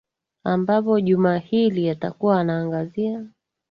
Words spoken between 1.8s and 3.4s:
atakuwa anaangazia